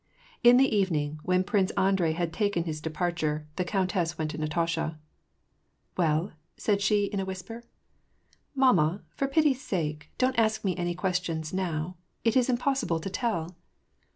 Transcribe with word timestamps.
In 0.43 0.57
the 0.57 0.75
evening, 0.75 1.19
when 1.21 1.43
Prince 1.43 1.69
Andrei 1.77 2.13
had 2.13 2.33
taken 2.33 2.63
his 2.63 2.81
depart 2.81 3.21
ure, 3.21 3.45
the 3.57 3.63
countess 3.63 4.17
went 4.17 4.31
to 4.31 4.37
Natasha." 4.39 4.97
Well?" 5.95 6.31
said 6.57 6.81
she 6.81 7.03
in 7.05 7.19
a 7.19 7.23
whisper. 7.25 7.65
''Mamma, 8.57 9.03
for 9.13 9.27
pity's 9.27 9.61
sake, 9.61 10.09
don't 10.17 10.39
ask 10.39 10.63
me 10.65 10.75
any 10.75 10.95
questions 10.95 11.53
now. 11.53 11.97
It 12.23 12.35
is 12.35 12.49
impossible 12.49 12.99
to 12.99 13.11
tell." 13.11 13.55